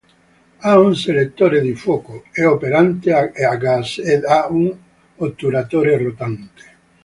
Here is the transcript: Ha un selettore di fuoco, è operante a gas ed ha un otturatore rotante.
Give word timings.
Ha 0.61 0.79
un 0.79 0.95
selettore 0.95 1.61
di 1.61 1.75
fuoco, 1.75 2.23
è 2.31 2.43
operante 2.43 3.13
a 3.13 3.55
gas 3.57 3.99
ed 3.99 4.25
ha 4.25 4.47
un 4.49 4.75
otturatore 5.17 5.95
rotante. 6.01 6.65